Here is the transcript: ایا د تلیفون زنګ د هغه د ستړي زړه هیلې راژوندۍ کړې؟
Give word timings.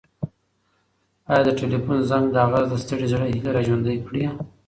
ایا 1.31 1.41
د 1.45 1.49
تلیفون 1.59 1.97
زنګ 2.09 2.25
د 2.31 2.35
هغه 2.45 2.59
د 2.71 2.73
ستړي 2.83 3.07
زړه 3.11 3.25
هیلې 3.31 3.51
راژوندۍ 3.57 3.97
کړې؟ 4.07 4.23